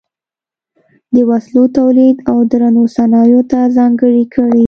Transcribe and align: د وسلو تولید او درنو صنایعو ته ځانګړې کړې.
د 1.13 1.17
وسلو 1.29 1.63
تولید 1.77 2.17
او 2.29 2.37
درنو 2.51 2.83
صنایعو 2.95 3.41
ته 3.51 3.59
ځانګړې 3.77 4.23
کړې. 4.33 4.59